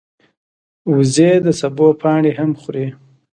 وزې 0.95 1.31
د 1.45 1.47
سبو 1.59 1.87
پاڼې 2.01 2.31
هم 2.39 2.51
خوري 2.61 2.87